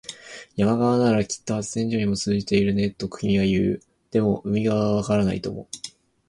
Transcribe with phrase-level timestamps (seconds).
[0.55, 3.81] 山側ならきっと発電所に通じているね、と君は言う。
[4.09, 5.67] でも、海側はわからないとも。